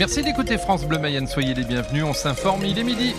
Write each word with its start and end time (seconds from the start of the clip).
Merci 0.00 0.22
d'écouter 0.22 0.56
France 0.56 0.86
Bleu 0.86 0.98
Mayenne, 0.98 1.26
soyez 1.26 1.52
les 1.52 1.62
bienvenus, 1.62 2.04
on 2.04 2.14
s'informe, 2.14 2.64
il 2.64 2.78
est 2.78 2.84
midi. 2.84 3.12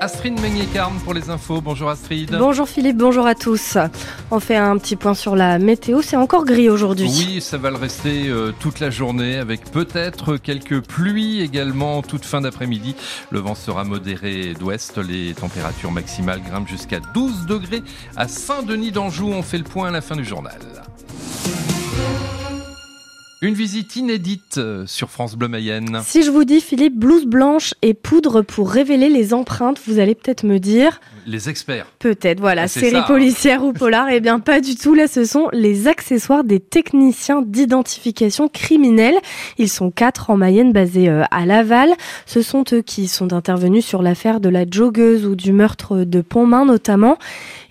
Astrid 0.00 0.40
Meignet-Carne 0.40 1.00
pour 1.02 1.14
les 1.14 1.30
infos. 1.30 1.60
Bonjour 1.60 1.90
Astrid. 1.90 2.36
Bonjour 2.38 2.68
Philippe, 2.68 2.98
bonjour 2.98 3.26
à 3.26 3.34
tous. 3.34 3.76
On 4.30 4.38
fait 4.38 4.54
un 4.54 4.78
petit 4.78 4.94
point 4.94 5.14
sur 5.14 5.34
la 5.34 5.58
météo. 5.58 6.00
C'est 6.00 6.14
encore 6.14 6.44
gris 6.44 6.70
aujourd'hui. 6.70 7.08
Oui, 7.08 7.40
ça 7.40 7.58
va 7.58 7.70
le 7.70 7.76
rester 7.76 8.28
euh, 8.28 8.52
toute 8.60 8.78
la 8.78 8.90
journée 8.90 9.38
avec 9.38 9.64
peut-être 9.72 10.36
quelques 10.36 10.80
pluies 10.80 11.40
également 11.40 12.02
toute 12.02 12.24
fin 12.24 12.40
d'après-midi. 12.40 12.94
Le 13.30 13.40
vent 13.40 13.56
sera 13.56 13.82
modéré 13.82 14.54
d'ouest. 14.54 14.98
Les 14.98 15.34
températures 15.34 15.90
maximales 15.90 16.40
grimpent 16.40 16.68
jusqu'à 16.68 17.00
12 17.00 17.46
degrés. 17.46 17.82
À 18.14 18.28
Saint-Denis 18.28 18.92
d'Anjou, 18.92 19.32
on 19.32 19.42
fait 19.42 19.58
le 19.58 19.64
point 19.64 19.88
à 19.88 19.90
la 19.90 20.02
fin 20.02 20.14
du 20.14 20.24
journal. 20.24 20.60
Une 23.44 23.52
visite 23.52 23.96
inédite 23.96 24.56
euh, 24.56 24.86
sur 24.86 25.10
France 25.10 25.36
Bleu 25.36 25.48
Mayenne. 25.48 26.00
Si 26.02 26.22
je 26.22 26.30
vous 26.30 26.44
dis 26.44 26.62
Philippe, 26.62 26.96
blouse 26.96 27.26
blanche 27.26 27.74
et 27.82 27.92
poudre 27.92 28.40
pour 28.40 28.70
révéler 28.70 29.10
les 29.10 29.34
empreintes, 29.34 29.78
vous 29.86 29.98
allez 29.98 30.14
peut-être 30.14 30.44
me 30.44 30.58
dire 30.58 30.98
les 31.26 31.48
experts. 31.48 31.86
Peut-être, 31.98 32.40
voilà, 32.40 32.68
série 32.68 33.02
policière 33.06 33.64
ou 33.64 33.72
polar. 33.72 34.08
Eh 34.10 34.20
bien, 34.20 34.40
pas 34.40 34.60
du 34.60 34.76
tout. 34.76 34.94
Là, 34.94 35.06
ce 35.06 35.24
sont 35.24 35.48
les 35.52 35.88
accessoires 35.88 36.44
des 36.44 36.60
techniciens 36.60 37.42
d'identification 37.42 38.48
criminelle. 38.48 39.16
Ils 39.58 39.68
sont 39.68 39.90
quatre 39.90 40.30
en 40.30 40.36
Mayenne, 40.36 40.72
basés 40.72 41.08
euh, 41.08 41.24
à 41.30 41.46
Laval. 41.46 41.90
Ce 42.26 42.42
sont 42.42 42.64
eux 42.72 42.82
qui 42.82 43.08
sont 43.08 43.32
intervenus 43.32 43.84
sur 43.84 44.02
l'affaire 44.02 44.40
de 44.40 44.48
la 44.48 44.64
joggeuse 44.68 45.26
ou 45.26 45.34
du 45.34 45.52
meurtre 45.52 46.04
de 46.04 46.20
Pontmain, 46.20 46.64
notamment. 46.64 47.18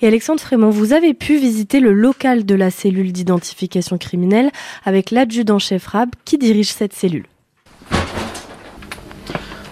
Et 0.02 0.08
Alexandre 0.08 0.42
Frémont, 0.42 0.70
vous 0.70 0.94
avez 0.94 1.14
pu 1.14 1.38
visiter 1.38 1.80
le 1.80 1.94
local 1.94 2.46
de 2.46 2.56
la 2.56 2.72
cellule 2.72 3.12
d'identification 3.12 3.98
criminelle 3.98 4.52
avec 4.86 5.12
l'adjudant-chef 5.12 5.88
RAB 5.88 6.10
qui 6.26 6.38
dirige 6.38 6.72
cette 6.72 6.94
cellule. 6.94 7.26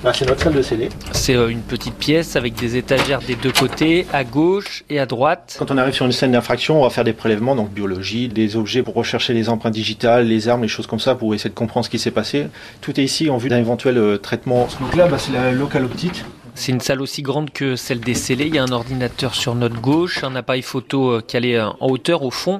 Bah, 0.03 0.11
c'est 0.15 0.25
notre 0.25 0.41
salle 0.41 0.53
de 0.53 0.63
scellé. 0.63 0.89
C'est 1.11 1.35
euh, 1.35 1.49
une 1.49 1.61
petite 1.61 1.93
pièce 1.93 2.35
avec 2.35 2.55
des 2.55 2.75
étagères 2.75 3.19
des 3.19 3.35
deux 3.35 3.51
côtés, 3.51 4.07
à 4.11 4.23
gauche 4.23 4.83
et 4.89 4.99
à 4.99 5.05
droite. 5.05 5.57
Quand 5.59 5.69
on 5.69 5.77
arrive 5.77 5.93
sur 5.93 6.07
une 6.07 6.11
scène 6.11 6.31
d'infraction, 6.31 6.79
on 6.79 6.83
va 6.83 6.89
faire 6.89 7.03
des 7.03 7.13
prélèvements, 7.13 7.55
donc 7.55 7.69
biologie, 7.69 8.27
des 8.27 8.55
objets 8.55 8.81
pour 8.81 8.95
rechercher 8.95 9.33
les 9.33 9.47
empreintes 9.47 9.75
digitales, 9.75 10.25
les 10.25 10.47
armes, 10.47 10.63
les 10.63 10.67
choses 10.67 10.87
comme 10.87 10.99
ça, 10.99 11.13
pour 11.13 11.35
essayer 11.35 11.51
de 11.51 11.55
comprendre 11.55 11.85
ce 11.85 11.91
qui 11.91 11.99
s'est 11.99 12.09
passé. 12.09 12.47
Tout 12.81 12.99
est 12.99 13.03
ici 13.03 13.29
en 13.29 13.37
vue 13.37 13.49
d'un 13.49 13.59
éventuel 13.59 13.99
euh, 13.99 14.17
traitement. 14.17 14.67
Donc 14.79 14.95
là, 14.95 15.07
bah, 15.07 15.19
c'est 15.19 15.33
la 15.33 15.51
locale 15.51 15.85
optique. 15.85 16.25
C'est 16.55 16.71
une 16.71 16.81
salle 16.81 17.01
aussi 17.01 17.21
grande 17.21 17.51
que 17.51 17.75
celle 17.75 17.99
des 17.99 18.15
scellés. 18.15 18.47
Il 18.47 18.55
y 18.55 18.59
a 18.59 18.63
un 18.63 18.71
ordinateur 18.71 19.35
sur 19.35 19.53
notre 19.53 19.79
gauche, 19.79 20.23
un 20.23 20.35
appareil 20.35 20.63
photo 20.63 21.11
euh, 21.11 21.21
calé 21.21 21.61
en 21.61 21.75
hauteur 21.79 22.23
au 22.23 22.31
fond 22.31 22.59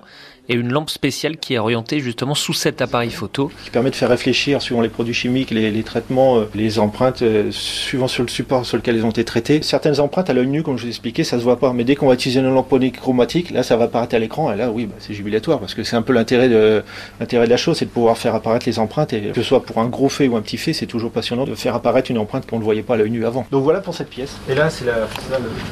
et 0.52 0.56
une 0.56 0.72
lampe 0.72 0.90
spéciale 0.90 1.38
qui 1.38 1.54
est 1.54 1.58
orientée 1.58 2.02
justement 2.02 2.36
sous 2.36 2.54
cet 2.54 2.82
appareil 2.82 3.10
photo. 3.10 3.50
Qui 3.64 3.70
permet 3.70 3.90
de 3.90 3.96
faire 3.96 4.10
réfléchir 4.10 4.62
suivant 4.62 4.82
les 4.82 4.90
produits 4.90 5.14
chimiques, 5.14 5.50
les, 5.52 5.84
traitements, 5.84 6.40
euh, 6.40 6.50
les 6.54 6.78
empreintes, 6.78 7.22
euh, 7.22 7.50
suivant 7.52 8.10
sur 8.10 8.24
le 8.24 8.30
support 8.30 8.66
sur 8.66 8.78
lequel 8.78 8.98
elles 8.98 9.06
ont 9.06 9.12
été 9.12 9.24
traitées. 9.24 9.62
Certaines 9.62 10.00
empreintes 10.02 10.30
à 10.30 10.34
l'œil 10.34 10.48
nu, 10.48 10.62
comme 10.62 10.78
je 10.78 10.82
vous 10.82 10.88
ai 10.88 10.90
expliqué, 10.90 11.24
ça 11.24 11.40
se 11.40 11.44
voit 11.44 11.58
pas. 11.58 11.72
Mais 11.72 11.86
dès 11.86 11.96
qu'on 11.96 12.08
va 12.08 12.16
utiliser 12.16 12.42
une 12.42 12.54
lampe 12.54 12.72
chromatique, 12.94 13.52
là 13.52 13.64
ça 13.64 13.78
va 13.78 13.86
apparaître 13.86 14.14
à 14.16 14.20
l'écran 14.20 14.52
et 14.52 14.58
là 14.58 14.72
oui, 14.72 14.88
bah, 14.88 14.96
c'est 15.00 15.14
jubilatoire 15.14 15.60
parce 15.60 15.74
que 15.74 15.84
c'est 15.84 15.96
un 15.96 16.02
peu 16.02 16.14
l'intérêt 16.14 16.50
de, 16.50 16.84
l'intérêt 17.20 17.46
de 17.46 17.50
la 17.50 17.58
chose, 17.58 17.78
c'est 17.78 17.86
de 17.86 17.90
pouvoir 17.90 18.18
faire 18.18 18.36
apparaître 18.36 18.66
les 18.66 18.80
empreintes 18.80 19.14
et 19.14 19.22
que 19.22 19.42
ce 19.42 19.44
soit 19.44 19.64
pour 19.64 19.78
un 19.80 19.88
gros 19.88 20.10
fait 20.10 20.28
ou 20.28 20.36
un 20.36 20.42
petit 20.42 20.58
fait, 20.58 20.74
c'est 20.74 20.86
toujours 20.86 21.12
passionnant 21.12 21.46
de 21.46 21.56
faire 21.56 21.76
apparaître 21.76 22.12
une 22.12 22.18
empreinte 22.18 22.46
qu'on 22.50 22.60
ne 22.60 22.64
voyait 22.64 22.84
pas 22.84 22.96
à 22.96 22.98
l'œil 22.98 23.12
nu 23.12 23.26
avant. 23.26 23.46
Donc 23.52 23.64
voilà 23.64 23.80
pour 23.80 23.96
cette 23.96 24.10
pièce. 24.10 24.38
Et 24.50 24.56
là 24.56 24.70
c'est 24.70 24.86
la, 24.86 25.08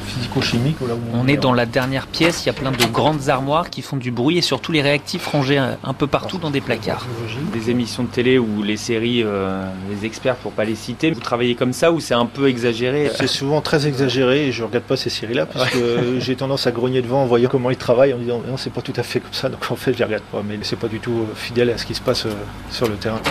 physico-chimique. 0.08 0.78
On, 0.82 1.20
on 1.20 1.28
est 1.28 1.38
dans 1.38 1.54
la 1.54 1.66
dernière 1.66 2.08
pièce, 2.08 2.46
il 2.46 2.48
y 2.48 2.50
a 2.50 2.54
plein 2.54 2.72
de 2.72 2.86
grandes 2.86 3.30
armoires 3.30 3.70
qui 3.70 3.82
font 3.82 3.98
du 3.98 4.12
bruit 4.12 4.38
et 4.38 4.42
surtout 4.42 4.69
les 4.72 4.82
réactifs 4.82 5.26
rangés 5.28 5.58
un 5.58 5.94
peu 5.94 6.08
partout 6.08 6.38
dans 6.38 6.52
des 6.52 6.62
placards. 6.62 7.06
Des 7.54 7.70
émissions 7.70 8.04
de 8.04 8.10
télé 8.10 8.38
ou 8.38 8.64
les 8.64 8.78
séries, 8.78 9.24
euh, 9.24 9.64
les 9.90 10.06
experts 10.06 10.36
pour 10.36 10.52
pas 10.52 10.66
les 10.66 10.76
citer, 10.76 11.12
vous 11.12 11.20
travaillez 11.20 11.56
comme 11.56 11.74
ça 11.74 11.92
ou 11.92 12.00
c'est 12.00 12.14
un 12.14 12.26
peu 12.26 12.48
exagéré? 12.48 13.12
C'est 13.16 13.28
souvent 13.28 13.62
très 13.62 13.88
exagéré 13.88 14.48
et 14.48 14.52
je 14.52 14.64
regarde 14.64 14.86
pas 14.86 14.98
ces 14.98 15.10
séries-là 15.10 15.46
parce 15.46 15.70
que 15.70 16.20
j'ai 16.20 16.36
tendance 16.36 16.68
à 16.68 16.72
grogner 16.72 17.02
devant 17.02 17.24
en 17.24 17.26
voyant 17.26 17.50
comment 17.50 17.70
ils 17.70 17.78
travaillent 17.78 18.14
en 18.14 18.18
disant 18.18 18.42
non 18.48 18.58
c'est 18.58 18.74
pas 18.74 18.82
tout 18.82 18.94
à 18.96 19.04
fait 19.04 19.20
comme 19.20 19.34
ça 19.34 19.50
donc 19.50 19.72
en 19.72 19.76
fait 19.76 19.94
je 19.94 20.00
les 20.00 20.06
regarde 20.06 20.24
pas 20.24 20.44
mais 20.48 20.58
c'est 20.62 20.80
pas 20.80 20.88
du 20.88 21.00
tout 21.00 21.26
fidèle 21.36 21.70
à 21.70 21.78
ce 21.78 21.86
qui 21.86 21.96
se 21.96 22.02
passe 22.02 22.26
euh, 22.26 22.34
sur 22.72 22.88
le 22.88 22.96
terrain. 22.96 23.22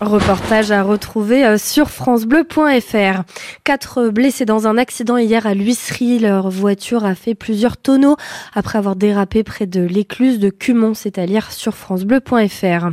Reportage 0.00 0.72
à 0.72 0.82
retrouver 0.82 1.46
euh, 1.46 1.56
sur 1.56 1.88
francebleu.fr. 1.88 3.22
Quatre 3.64 4.08
blessés 4.08 4.44
dans 4.44 4.66
un 4.66 4.76
accident 4.76 5.16
hier 5.16 5.46
à 5.46 5.54
l'huisserie. 5.54 6.18
Leur 6.18 6.50
voiture 6.50 7.06
a 7.06 7.14
fait 7.14 7.34
plusieurs 7.34 7.78
tonneaux 7.78 8.16
après 8.54 8.76
avoir 8.76 8.94
dérapé 8.94 9.42
près 9.42 9.64
de 9.64 9.80
l'écluse 9.80 10.38
de 10.38 10.50
Cumont, 10.50 10.92
c'est 10.92 11.16
à 11.16 11.26
dire 11.26 11.50
sur 11.50 11.74
francebleu.fr. 11.74 12.90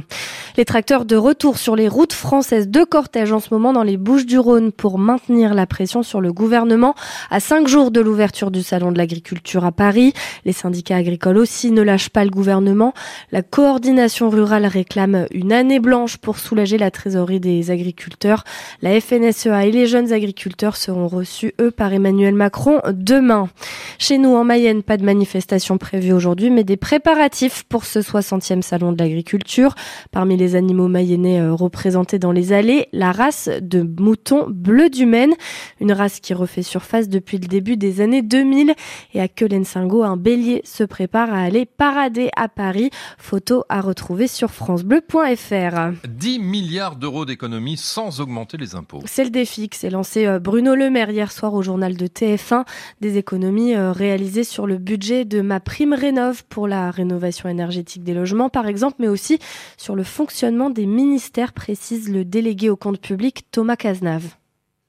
Les 0.55 0.65
tracteurs 0.65 1.05
de 1.05 1.15
retour 1.15 1.57
sur 1.57 1.75
les 1.75 1.87
routes 1.87 2.13
françaises 2.13 2.67
de 2.67 2.83
cortège 2.83 3.31
en 3.31 3.39
ce 3.39 3.51
moment 3.51 3.73
dans 3.73 3.81
les 3.81 3.97
Bouches 3.97 4.27
du 4.27 4.37
Rhône 4.37 4.71
pour 4.71 4.99
maintenir 4.99 5.55
la 5.55 5.65
pression 5.65 6.03
sur 6.03 6.21
le 6.21 6.31
gouvernement 6.31 6.93
à 7.31 7.39
cinq 7.39 7.67
jours 7.67 7.89
de 7.89 7.99
l'ouverture 7.99 8.51
du 8.51 8.61
salon 8.61 8.91
de 8.91 8.99
l'agriculture 8.99 9.65
à 9.65 9.71
Paris. 9.71 10.13
Les 10.45 10.53
syndicats 10.53 10.97
agricoles 10.97 11.39
aussi 11.39 11.71
ne 11.71 11.81
lâchent 11.81 12.11
pas 12.11 12.23
le 12.23 12.29
gouvernement. 12.29 12.93
La 13.31 13.41
coordination 13.41 14.29
rurale 14.29 14.67
réclame 14.67 15.25
une 15.31 15.51
année 15.51 15.79
blanche 15.79 16.17
pour 16.17 16.37
soulager 16.37 16.77
la 16.77 16.91
trésorerie 16.91 17.39
des 17.39 17.71
agriculteurs. 17.71 18.43
La 18.83 19.01
FNSEA 19.01 19.65
et 19.65 19.71
les 19.71 19.87
jeunes 19.87 20.13
agriculteurs 20.13 20.75
seront 20.75 21.07
reçus, 21.07 21.55
eux, 21.59 21.71
par 21.71 21.93
Emmanuel 21.93 22.35
Macron 22.35 22.79
demain. 22.91 23.49
Chez 23.97 24.19
nous, 24.19 24.35
en 24.35 24.43
Mayenne, 24.43 24.83
pas 24.83 24.97
de 24.97 25.03
manifestation 25.03 25.79
prévue 25.79 26.13
aujourd'hui, 26.13 26.51
mais 26.51 26.63
des 26.63 26.77
préparatifs 26.77 27.63
pour 27.63 27.85
ce 27.85 27.97
60e 27.97 28.61
salon 28.61 28.91
de 28.91 28.99
l'agriculture. 29.01 29.73
Parmi 30.11 30.37
les 30.37 30.42
animaux 30.55 30.87
mayennais 30.87 31.39
euh, 31.39 31.53
représentés 31.53 32.19
dans 32.19 32.31
les 32.31 32.53
allées, 32.53 32.87
la 32.91 33.11
race 33.11 33.49
de 33.61 33.81
mouton 33.81 34.45
bleu 34.49 34.89
du 34.89 35.05
Maine, 35.05 35.33
une 35.79 35.91
race 35.91 36.19
qui 36.19 36.33
refait 36.33 36.63
surface 36.63 37.09
depuis 37.09 37.37
le 37.37 37.47
début 37.47 37.77
des 37.77 38.01
années 38.01 38.21
2000 38.21 38.73
et 39.13 39.21
à 39.21 39.27
Quelen-Singo, 39.27 40.03
un 40.03 40.17
bélier 40.17 40.61
se 40.63 40.83
prépare 40.83 41.33
à 41.33 41.41
aller 41.41 41.65
parader 41.65 42.29
à 42.35 42.49
Paris. 42.49 42.89
Photo 43.17 43.63
à 43.69 43.81
retrouver 43.81 44.27
sur 44.27 44.51
francebleu.fr. 44.51 46.07
10 46.07 46.39
milliards 46.39 46.95
d'euros 46.95 47.25
d'économies 47.25 47.77
sans 47.77 48.19
augmenter 48.21 48.57
les 48.57 48.75
impôts. 48.75 49.01
C'est 49.05 49.23
le 49.23 49.29
défi 49.29 49.69
que 49.69 49.75
s'est 49.75 49.89
lancé 49.89 50.25
euh, 50.25 50.39
Bruno 50.39 50.75
Le 50.75 50.89
Maire 50.89 51.09
hier 51.09 51.31
soir 51.31 51.53
au 51.53 51.61
journal 51.61 51.95
de 51.95 52.07
TF1. 52.07 52.65
Des 53.01 53.17
économies 53.17 53.75
euh, 53.75 53.91
réalisées 53.91 54.43
sur 54.43 54.67
le 54.67 54.77
budget 54.77 55.25
de 55.25 55.41
ma 55.41 55.59
prime 55.59 55.93
rénov 55.93 56.43
pour 56.49 56.67
la 56.67 56.91
rénovation 56.91 57.49
énergétique 57.49 58.03
des 58.03 58.13
logements 58.13 58.49
par 58.49 58.67
exemple, 58.67 58.95
mais 58.99 59.07
aussi 59.07 59.39
sur 59.77 59.95
le 59.95 60.03
fonctionnement 60.03 60.32
fonctionnement 60.33 60.71
des 60.71 60.87
ministères, 60.87 61.53
précise 61.53 62.09
le 62.09 62.25
délégué 62.25 62.71
au 62.71 62.75
compte 62.75 62.99
public 62.99 63.45
Thomas 63.51 63.75
Cazenave. 63.75 64.35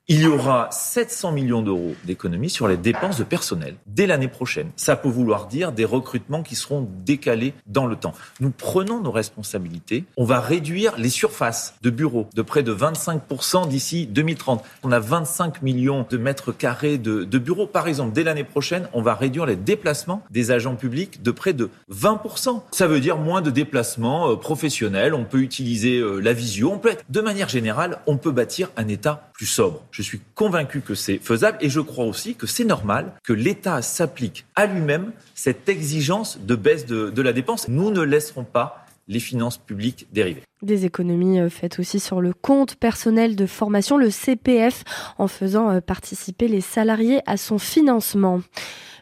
Il 0.07 0.21
y 0.21 0.27
aura 0.27 0.69
700 0.71 1.33
millions 1.33 1.63
d'euros 1.63 1.95
d'économies 2.05 2.51
sur 2.51 2.69
les 2.69 2.77
dépenses 2.77 3.17
de 3.17 3.25
personnel 3.25 3.77
dès 3.87 4.07
l'année 4.07 4.29
prochaine. 4.29 4.69
Ça 4.77 4.97
peut 4.97 5.09
vouloir 5.09 5.47
dire 5.47 5.73
des 5.73 5.87
recrutements 5.87 6.43
qui 6.43 6.57
seront 6.57 6.87
décalés 7.07 7.55
dans 7.67 7.87
le 7.87 7.97
temps. 7.97 8.13
Nous 8.39 8.51
prenons 8.51 9.01
nos 9.01 9.11
responsabilités. 9.11 10.05
On 10.19 10.27
va 10.27 10.41
réduire 10.41 10.99
les 10.99 11.09
surfaces 11.09 11.77
de 11.81 11.89
bureaux 11.89 12.29
de 12.35 12.43
près 12.43 12.63
de 12.63 12.75
25% 12.75 13.67
d'ici 13.67 14.07
2030. 14.07 14.63
On 14.83 14.93
a 14.93 15.01
25 15.01 15.63
millions 15.63 16.07
de 16.11 16.19
mètres 16.19 16.53
carrés 16.53 16.99
de, 16.99 17.25
bureaux. 17.39 17.67
Par 17.67 17.89
exemple, 17.89 18.13
dès 18.13 18.25
l'année 18.25 18.45
prochaine, 18.45 18.91
on 18.93 19.01
va 19.01 19.15
réduire 19.15 19.47
les 19.47 19.57
déplacements 19.57 20.23
des 20.31 20.51
agents 20.51 20.77
publics 20.77 21.23
de 21.23 21.31
près 21.31 21.55
de 21.55 21.71
20%. 21.91 22.61
Ça 22.73 22.87
veut 22.87 23.01
dire 23.01 23.17
moins 23.17 23.41
de 23.41 23.51
déplacements 23.51 24.33
euh, 24.33 24.37
professionnels. 24.37 25.15
On 25.15 25.25
peut 25.25 25.41
utiliser 25.41 25.97
euh, 25.97 26.19
la 26.19 26.35
visio. 26.35 26.71
On 26.71 26.79
peut 26.79 26.91
être, 26.91 27.07
de 27.09 27.23
manière 27.23 27.49
générale, 27.49 28.01
on 28.07 28.19
peut 28.19 28.33
bâtir 28.33 28.71
un 28.77 28.89
État 28.89 29.31
plus 29.35 29.47
sobre. 29.47 29.85
Je 29.91 30.01
suis 30.01 30.21
convaincu 30.35 30.81
que 30.81 30.95
c'est 30.95 31.19
faisable 31.19 31.59
et 31.61 31.69
je 31.69 31.81
crois 31.81 32.07
aussi 32.07 32.37
que 32.37 32.47
c'est 32.47 32.65
normal 32.65 33.13
que 33.25 33.33
l'État 33.33 33.83
s'applique 33.83 34.47
à 34.55 34.67
lui-même 34.67 35.13
cette 35.35 35.69
exigence 35.69 36.39
de 36.41 36.55
baisse 36.55 36.87
de, 36.87 37.23
la 37.23 37.33
dépense. 37.33 37.69
Nous 37.69 37.91
ne 37.91 38.01
laisserons 38.01 38.45
pas 38.45 38.87
les 39.09 39.21
finances 39.21 39.59
publiques 39.59 40.07
dériver. 40.13 40.43
Des 40.63 40.87
économies 40.87 41.41
euh, 41.41 41.51
faites 41.51 41.79
aussi 41.79 42.01
sur 42.01 42.23
le 42.23 42.33
compte 42.33 42.77
personnel 42.77 43.37
de 43.37 43.45
formation, 43.45 43.99
le 43.99 44.09
CPF, 44.09 44.83
en 45.19 45.29
faisant 45.29 45.69
euh, 45.69 45.81
participer 45.83 46.49
les 46.49 46.63
salariés 46.63 47.21
à 47.27 47.37
son 47.37 47.59
financement. 47.59 48.41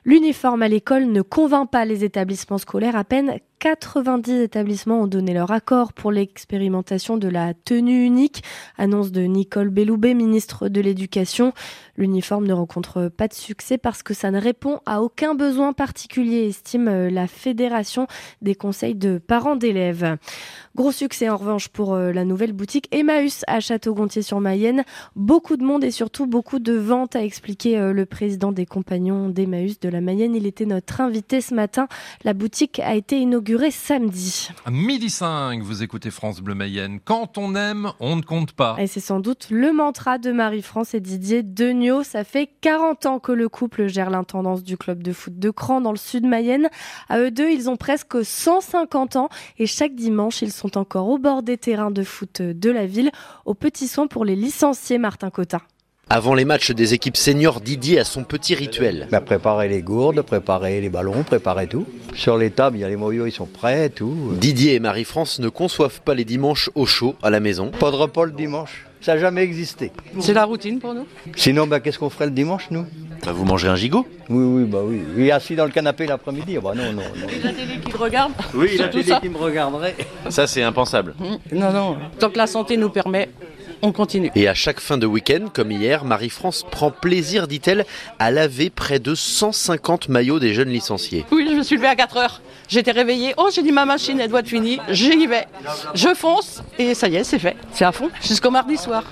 L'uniforme 0.05 0.63
à 0.63 0.69
l'école 0.69 1.07
ne 1.07 1.23
convainc 1.23 1.71
pas 1.71 1.85
les 1.85 2.03
établissements 2.03 2.59
scolaires. 2.59 2.97
À 2.97 3.05
peine 3.05 3.39
90 3.63 4.41
établissements 4.41 5.03
ont 5.03 5.07
donné 5.07 5.33
leur 5.35 5.53
accord 5.53 5.93
pour 5.93 6.11
l'expérimentation 6.11 7.17
de 7.17 7.29
la 7.29 7.55
tenue 7.55 8.05
unique, 8.05 8.43
annonce 8.77 9.13
de 9.13 9.21
Nicole 9.21 9.69
Belloubet, 9.69 10.15
ministre 10.15 10.69
de 10.69 10.81
l'Éducation. 10.81 11.53
L'uniforme 11.97 12.45
ne 12.49 12.55
rencontre 12.55 13.09
pas 13.09 13.29
de 13.29 13.35
succès 13.35 13.79
parce 13.79 14.03
que 14.03 14.15
ça 14.15 14.33
ne 14.33 14.41
répond 14.41 14.81
à 14.85 15.01
aucun 15.01 15.37
besoin 15.37 15.73
particulier, 15.75 16.49
estime 16.49 17.07
la 17.07 17.29
Fédération 17.29 18.09
des 18.41 18.57
conseils 18.57 18.97
de 18.97 19.19
parents 19.19 19.55
d'élèves. 19.55 20.17
Gros 20.75 20.91
succès 20.91 21.29
en 21.29 21.37
revanche 21.37 21.69
pour 21.69 21.95
euh, 21.95 22.13
la 22.13 22.25
nouvelle 22.25 22.55
boutique 22.55 22.89
Emmaüs 22.93 23.45
à 23.47 23.61
Château-Gontier-sur-Mayenne. 23.61 24.85
Beaucoup 25.15 25.57
de 25.57 25.63
monde 25.63 25.85
et 25.85 25.91
surtout 25.91 26.27
beaucoup 26.27 26.59
de 26.59 26.73
ventes, 26.73 27.15
a 27.15 27.23
expliqué 27.23 27.79
euh, 27.79 27.93
le 27.93 28.07
président 28.07 28.51
des 28.51 28.67
compagnons 28.67 29.29
d'Emmaüs 29.29 29.79
de 29.79 29.89
la 29.89 30.01
Mayenne. 30.01 30.35
Il 30.35 30.47
était 30.47 30.65
notre 30.65 31.03
invité 31.03 31.43
ce 31.43 31.55
matin. 31.55 31.87
La 32.25 32.33
boutique 32.33 32.81
a 32.81 32.95
été 32.97 33.21
inaugurée 33.21 33.52
samedi. 33.71 34.49
À 34.65 34.71
midi 34.71 35.11
5, 35.11 35.63
vous 35.63 35.83
écoutez 35.83 36.11
France 36.11 36.41
Bleu 36.41 36.55
Mayenne. 36.55 37.01
Quand 37.05 37.39
on 37.39 37.55
aime, 37.55 37.93
on 38.01 38.17
ne 38.17 38.23
compte 38.23 38.53
pas. 38.53 38.77
Et 38.79 38.87
c'est 38.87 39.01
sans 39.01 39.21
doute 39.21 39.49
le 39.51 39.73
mantra 39.73 40.19
de 40.19 40.33
Marie-France 40.33 40.95
et 40.95 41.01
Didier 41.01 41.43
Degnaud. 41.43 42.03
Ça 42.03 42.25
fait 42.25 42.49
40 42.61 43.07
ans 43.07 43.19
que 43.19 43.33
le 43.33 43.49
couple 43.49 43.89
gère 43.89 44.11
l'intendance 44.11 44.63
du 44.63 44.77
club 44.77 45.03
de 45.03 45.13
foot 45.13 45.39
de 45.39 45.51
Cran 45.51 45.81
dans 45.81 45.93
le 45.93 45.99
sud 45.99 46.27
Mayenne. 46.27 46.69
À 47.09 47.19
eux 47.19 47.31
deux, 47.31 47.51
ils 47.51 47.69
ont 47.69 47.77
presque 47.77 48.25
150 48.25 49.17
ans 49.17 49.29
et 49.59 49.67
chaque 49.67 49.95
dimanche, 49.95 50.43
ils 50.43 50.53
sont 50.53 50.79
encore 50.79 51.09
au 51.09 51.19
bord 51.19 51.43
des 51.43 51.59
terrains 51.59 51.91
de 51.91 52.03
foot 52.03 52.43
de 52.43 52.71
la 52.71 52.87
ville, 52.87 53.11
au 53.45 53.55
petit 53.55 53.89
soin 53.89 54.07
pour 54.07 54.25
les 54.25 54.37
licenciés 54.37 54.99
Martin 54.99 55.31
Cotin. 55.31 55.61
Avant 56.15 56.35
les 56.35 56.45
matchs 56.45 56.73
des 56.73 56.93
équipes 56.93 57.17
seniors, 57.17 57.63
Didier 57.63 58.01
a 58.01 58.05
son 58.05 58.23
petit 58.23 58.55
rituel. 58.55 59.09
Bah, 59.11 59.23
préparer 59.23 59.67
les 59.67 59.81
gourdes, 59.81 60.21
préparer 60.21 60.79
les 60.83 60.91
ballons, 60.91 61.23
préparer 61.23 61.67
tout. 61.67 61.87
Sur 62.13 62.37
les 62.37 62.51
tables, 62.51 62.77
il 62.77 62.81
y 62.81 62.85
a 62.85 62.89
les 62.91 62.97
moyaux, 62.97 63.25
ils 63.25 63.33
sont 63.33 63.47
prêts, 63.47 63.89
tout. 63.89 64.15
Didier 64.39 64.75
et 64.75 64.79
Marie-France 64.79 65.39
ne 65.39 65.49
conçoivent 65.49 66.03
pas 66.03 66.13
les 66.13 66.27
dimanches 66.27 66.69
au 66.75 66.85
chaud 66.85 67.15
à 67.23 67.31
la 67.31 67.41
maison. 67.41 67.71
Pas 67.71 67.91
de 67.91 67.97
repas 67.97 68.27
le 68.27 68.33
dimanche. 68.33 68.85
Ça 69.01 69.15
n'a 69.15 69.21
jamais 69.23 69.43
existé. 69.43 69.91
C'est 70.21 70.35
la 70.35 70.45
routine 70.45 70.81
pour 70.81 70.93
nous. 70.93 71.07
Sinon, 71.35 71.67
bah, 71.67 71.81
qu'est-ce 71.81 71.99
qu'on 71.99 72.11
ferait 72.11 72.27
le 72.27 72.33
dimanche, 72.33 72.67
nous? 72.71 72.85
Bah, 73.25 73.33
Vous 73.33 73.47
mangez 73.47 73.69
un 73.69 73.75
gigot 73.77 74.07
Oui, 74.29 74.45
oui, 74.45 74.65
bah 74.65 74.81
oui. 74.85 75.01
Oui, 75.17 75.31
assis 75.31 75.57
dans 75.57 75.65
le 75.65 75.71
canapé 75.71 76.07
l'après-midi. 76.07 76.59
Bah 76.63 76.73
non, 76.77 76.93
non, 76.93 77.03
non. 77.17 77.27
La 77.43 77.53
télé 77.53 77.79
qui 77.83 77.91
te 77.91 77.97
regarde 77.97 78.33
Oui, 78.53 78.77
la 78.77 78.89
télé 78.89 79.13
qui 79.23 79.29
me 79.31 79.39
regarderait. 79.39 79.97
Ça, 80.29 80.47
c'est 80.47 80.63
impensable. 80.63 81.15
Non, 81.53 81.73
non. 81.73 81.97
Tant 82.19 82.29
que 82.29 82.37
la 82.39 82.47
santé 82.47 82.77
nous 82.77 82.91
permet, 82.91 83.31
on 83.83 83.93
continue. 83.93 84.31
Et 84.35 84.49
à 84.49 84.55
chaque 84.55 84.81
fin 84.81 84.97
de 84.99 85.07
week-end, 85.07 85.47
comme 85.53 85.71
hier, 85.71 86.05
Marie-France 86.05 86.65
prend 86.71 86.91
plaisir, 86.91 87.47
dit-elle, 87.49 87.85
à 88.19 88.31
laver 88.31 88.71
près 88.71 88.99
de 88.99 89.15
150 89.15 90.09
maillots 90.09 90.39
des 90.39 90.55
jeunes 90.55 90.69
licenciés. 90.71 91.25
Oui, 91.33 91.47
je 91.51 91.57
me 91.57 91.63
suis 91.63 91.77
levée 91.77 91.89
à 91.89 91.97
4 91.97 92.17
heures. 92.17 92.41
J'étais 92.69 92.93
réveillée. 92.93 93.35
Oh, 93.37 93.49
j'ai 93.55 93.63
dit 93.63 93.73
ma 93.73 93.85
machine, 93.85 94.19
elle 94.21 94.31
doit 94.31 94.41
être 94.41 94.49
finie. 94.49 94.79
J'y 94.89 95.27
vais. 95.27 95.45
Je 95.95 96.15
fonce 96.15 96.63
et 96.79 96.95
ça 96.95 97.09
y 97.09 97.17
est, 97.17 97.25
c'est 97.25 97.39
fait. 97.39 97.57
C'est 97.73 97.85
à 97.85 97.93
fond 97.93 98.09
jusqu'au 98.23 98.51
mardi 98.51 98.77
soir. 98.77 99.05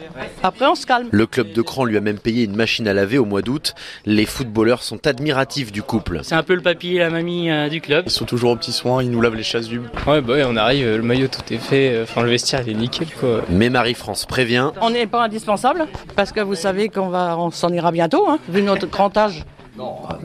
Après, 0.42 0.66
on 0.66 0.74
se 0.74 0.86
calme. 0.86 1.08
Le 1.10 1.26
club 1.26 1.52
de 1.52 1.60
Cran 1.62 1.84
lui 1.84 1.96
a 1.96 2.00
même 2.00 2.18
payé 2.18 2.44
une 2.44 2.56
machine 2.56 2.88
à 2.88 2.94
laver 2.94 3.18
au 3.18 3.24
mois 3.26 3.42
d'août. 3.42 3.74
Les 4.06 4.24
footballeurs 4.24 4.82
sont 4.82 5.06
admiratifs 5.06 5.72
du 5.72 5.82
couple. 5.82 6.20
C'est 6.22 6.34
un 6.34 6.42
peu 6.42 6.54
le 6.54 6.62
papy 6.62 6.96
et 6.96 6.98
la 7.00 7.10
mamie 7.10 7.50
euh, 7.50 7.68
du 7.68 7.80
club. 7.80 8.04
Ils 8.06 8.12
sont 8.12 8.24
toujours 8.24 8.52
aux 8.52 8.56
petits 8.56 8.72
soins, 8.72 9.02
ils 9.02 9.10
nous 9.10 9.20
lavent 9.20 9.34
les 9.34 9.42
chasses 9.42 9.68
du. 9.68 9.80
Ouais, 10.06 10.20
bah 10.22 10.34
ouais, 10.34 10.44
on 10.46 10.56
arrive, 10.56 10.86
le 10.86 11.02
maillot 11.02 11.28
tout 11.28 11.52
est 11.52 11.58
fait. 11.58 11.90
euh, 11.92 12.02
Enfin, 12.04 12.22
le 12.22 12.30
vestiaire 12.30 12.62
il 12.66 12.70
est 12.70 12.74
nickel 12.74 13.08
quoi. 13.18 13.42
Mais 13.50 13.68
Marie-France 13.68 14.24
prévient, 14.26 14.59
On 14.80 14.90
n'est 14.90 15.06
pas 15.06 15.24
indispensable 15.24 15.86
parce 16.16 16.32
que 16.32 16.40
vous 16.40 16.54
savez 16.54 16.88
qu'on 16.88 17.08
va, 17.08 17.36
on 17.38 17.50
s'en 17.50 17.70
ira 17.72 17.90
bientôt, 17.92 18.28
hein, 18.28 18.38
vu 18.48 18.62
notre 18.62 18.86
grand 18.86 19.16
âge. 19.16 19.44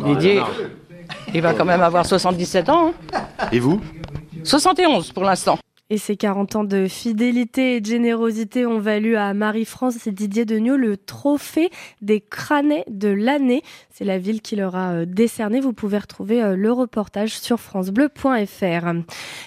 Didier, 0.06 0.42
il 1.34 1.42
va 1.42 1.54
quand 1.54 1.66
même 1.66 1.82
avoir 1.82 2.06
77 2.06 2.70
ans. 2.70 2.92
hein. 3.14 3.20
et 3.52 3.60
vous? 3.60 3.80
71 4.44 5.12
pour 5.12 5.24
l'instant. 5.24 5.58
Et 5.92 6.00
ces 6.00 6.18
40 6.18 6.56
ans 6.56 6.64
de 6.64 6.88
fidélité 6.88 7.76
et 7.76 7.82
de 7.82 7.86
générosité 7.86 8.66
ont 8.66 8.80
valu 8.80 9.18
à 9.18 9.36
Marie-France 9.36 10.08
et 10.08 10.12
Didier 10.12 10.44
Degnaud 10.44 10.78
le 10.78 10.98
trophée 10.98 11.70
des 12.02 12.22
crânets 12.22 12.86
de 12.90 13.10
l'année. 13.10 13.62
C'est 13.92 14.04
la 14.04 14.18
ville 14.18 14.42
qui 14.42 14.56
leur 14.56 14.76
a 14.76 14.94
euh, 14.94 15.06
décerné. 15.06 15.60
Vous 15.60 15.74
pouvez 15.74 16.00
retrouver 16.00 16.42
euh, 16.42 16.56
le 16.56 16.72
reportage 16.72 17.38
sur 17.38 17.60
francebleu.fr. 17.60 18.94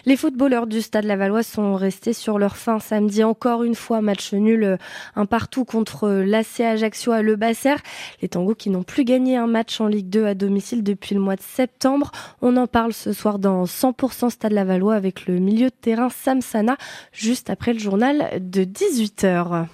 Les 0.06 0.16
footballeurs 0.16 0.68
du 0.68 0.80
Stade 0.80 1.06
Lavallois 1.06 1.42
sont 1.42 1.74
restés 1.74 2.12
sur 2.12 2.38
leur 2.38 2.56
fin 2.56 2.78
samedi. 2.78 3.24
Encore 3.24 3.64
une 3.64 3.74
fois, 3.74 4.00
match 4.00 4.32
nul, 4.32 4.62
euh, 4.62 4.76
un 5.16 5.26
partout 5.26 5.64
contre 5.64 6.08
l'AC 6.08 6.60
Ajaccio 6.60 7.10
à 7.10 7.20
Le 7.20 7.34
Basser. 7.34 7.74
Les 8.22 8.28
Tangos 8.28 8.54
qui 8.54 8.70
n'ont 8.70 8.84
plus 8.84 9.04
gagné 9.04 9.36
un 9.36 9.48
match 9.48 9.80
en 9.80 9.88
Ligue 9.88 10.08
2 10.08 10.26
à 10.26 10.34
domicile 10.34 10.84
depuis 10.84 11.16
le 11.16 11.20
mois 11.20 11.34
de 11.34 11.42
septembre. 11.42 12.12
On 12.42 12.56
en 12.56 12.68
parle 12.68 12.92
ce 12.92 13.12
soir 13.12 13.40
dans 13.40 13.64
100% 13.64 14.30
Stade 14.30 14.52
Lavallois 14.52 14.94
avec 14.94 15.26
le 15.26 15.40
milieu 15.40 15.66
de 15.66 15.74
terrain 15.74 16.08
Sam 16.28 16.42
Sana, 16.42 16.76
juste 17.10 17.48
après 17.48 17.72
le 17.72 17.78
journal 17.78 18.28
de 18.38 18.62
18h. 18.62 19.64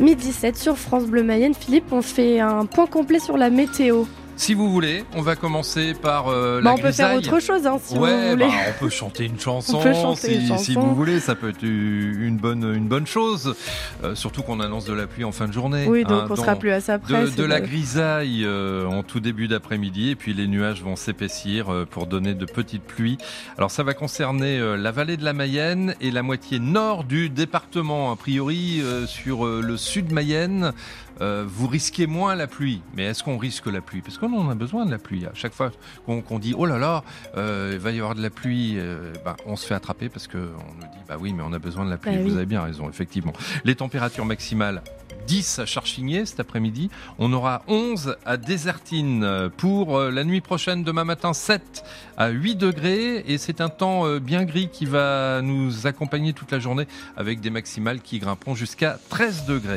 Midi 0.00 0.32
7 0.32 0.56
sur 0.56 0.76
France 0.76 1.04
Bleu 1.04 1.22
Mayenne. 1.22 1.54
Philippe, 1.54 1.92
on 1.92 2.02
fait 2.02 2.40
un 2.40 2.66
point 2.66 2.86
complet 2.86 3.20
sur 3.20 3.36
la 3.36 3.48
météo. 3.48 4.06
Si 4.36 4.52
vous 4.52 4.68
voulez, 4.70 5.04
on 5.14 5.22
va 5.22 5.36
commencer 5.36 5.94
par 5.94 6.26
euh, 6.28 6.60
Bah, 6.60 6.70
la 6.70 6.74
on 6.74 6.78
peut 6.78 6.92
faire 6.92 7.14
autre 7.14 7.38
chose 7.40 7.66
hein, 7.66 7.78
si 7.82 7.96
ouais, 7.96 8.10
vous 8.24 8.30
voulez. 8.30 8.46
bah, 8.46 8.52
on 8.76 8.78
peut 8.84 8.90
chanter 8.90 9.26
une 9.26 9.38
chanson, 9.40 9.76
On 9.78 9.82
peut 9.82 9.94
chanter 9.94 10.28
si, 10.28 10.34
une 10.34 10.58
si 10.58 10.72
chanson. 10.74 10.80
vous 10.88 10.94
voulez, 10.96 11.20
ça 11.20 11.34
peut 11.36 11.50
être 11.50 11.62
une 11.62 12.36
bonne, 12.36 12.64
une 12.74 12.88
bonne 12.88 13.06
chose. 13.06 13.54
Euh, 14.02 14.14
surtout 14.16 14.42
qu'on 14.42 14.58
annonce 14.58 14.86
de 14.86 14.92
la 14.92 15.06
pluie 15.06 15.22
en 15.24 15.30
fin 15.32 15.46
de 15.46 15.52
journée. 15.52 15.86
oui, 15.88 16.02
donc 16.02 16.22
hein, 16.24 16.26
on 16.30 16.36
sera 16.36 16.56
plus 16.56 16.72
à 16.72 16.80
ça 16.80 16.94
après. 16.94 17.30
de, 17.30 17.42
la 17.44 17.56
pas- 17.56 17.60
grisaille 17.60 18.44
euh, 18.44 18.86
en 18.86 19.02
tout 19.04 19.20
début 19.20 19.46
d'après-midi 19.46 20.10
et 20.10 20.16
puis 20.16 20.34
les 20.34 20.48
nuages 20.48 20.82
vont 20.82 20.96
s'épaissir 20.96 21.72
euh, 21.72 21.84
pour 21.88 22.06
donner 22.06 22.34
de 22.34 22.44
petites 22.44 22.82
pluies. 22.82 23.18
Alors 23.56 23.70
ça 23.70 23.84
va 23.84 23.94
concerner 23.94 24.58
euh, 24.58 24.76
la 24.76 24.90
vallée 24.90 25.16
de 25.16 25.24
la 25.24 25.32
Mayenne 25.32 25.94
et 26.00 26.10
la 26.10 26.22
moitié 26.24 26.58
nord 26.58 27.04
du 27.04 27.28
département. 27.30 28.10
A 28.10 28.16
priori 28.16 28.80
euh, 28.82 29.06
sur 29.06 29.46
euh, 29.46 29.62
le 29.64 29.76
sud 29.76 30.10
Mayenne, 30.12 30.72
euh, 31.20 31.44
vous 31.46 31.68
risquez 31.68 32.08
moins 32.08 32.34
la 32.34 32.48
pluie. 32.48 32.82
Mais 32.96 33.04
est-ce 33.04 33.22
qu'on 33.22 33.38
risque 33.38 33.66
la 33.66 33.80
pluie? 33.80 34.00
Parce 34.00 34.18
en 34.32 34.50
a 34.50 34.54
besoin 34.54 34.86
de 34.86 34.90
la 34.90 34.98
pluie. 34.98 35.26
À 35.26 35.34
chaque 35.34 35.52
fois 35.52 35.70
qu'on 36.06 36.38
dit 36.38 36.54
oh 36.56 36.66
là 36.66 36.78
là, 36.78 37.04
euh, 37.36 37.70
il 37.74 37.78
va 37.78 37.90
y 37.90 37.98
avoir 37.98 38.14
de 38.14 38.22
la 38.22 38.30
pluie, 38.30 38.74
euh, 38.76 39.12
ben, 39.24 39.36
on 39.46 39.56
se 39.56 39.66
fait 39.66 39.74
attraper 39.74 40.08
parce 40.08 40.28
qu'on 40.28 40.38
nous 40.38 40.86
dit 40.92 40.98
bah 41.08 41.16
oui, 41.20 41.32
mais 41.32 41.42
on 41.46 41.52
a 41.52 41.58
besoin 41.58 41.84
de 41.84 41.90
la 41.90 41.96
pluie. 41.96 42.12
Bah 42.12 42.18
oui. 42.22 42.30
Vous 42.30 42.36
avez 42.36 42.46
bien 42.46 42.62
raison, 42.62 42.88
effectivement. 42.88 43.32
Les 43.64 43.74
températures 43.74 44.24
maximales 44.24 44.82
10 45.26 45.60
à 45.60 45.66
Charchigné 45.66 46.26
cet 46.26 46.40
après-midi. 46.40 46.90
On 47.18 47.32
aura 47.32 47.62
11 47.68 48.16
à 48.24 48.36
Désertine 48.36 49.50
pour 49.56 49.96
euh, 49.96 50.10
la 50.10 50.24
nuit 50.24 50.40
prochaine, 50.40 50.84
demain 50.84 51.04
matin 51.04 51.32
7 51.32 51.84
à 52.16 52.28
8 52.28 52.56
degrés. 52.56 53.24
Et 53.26 53.38
c'est 53.38 53.60
un 53.60 53.68
temps 53.68 54.06
euh, 54.06 54.18
bien 54.18 54.44
gris 54.44 54.68
qui 54.68 54.86
va 54.86 55.40
nous 55.42 55.86
accompagner 55.86 56.32
toute 56.32 56.50
la 56.52 56.58
journée 56.58 56.86
avec 57.16 57.40
des 57.40 57.50
maximales 57.50 58.00
qui 58.00 58.18
grimperont 58.18 58.54
jusqu'à 58.54 58.98
13 59.08 59.46
degrés. 59.46 59.72